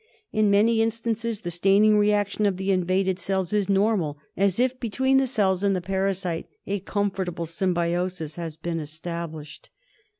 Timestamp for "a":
6.65-6.79